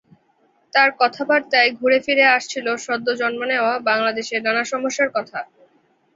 [0.73, 5.39] তাঁর কথাবার্তায় ঘুরেফিরে আসছিল সদ্য জন্ম নেওয়া বাংলাদেশের নানা সমস্যার কথা।